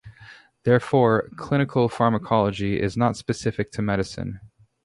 [0.63, 4.39] Therefore, clinical pharmacology is not specific to medicine.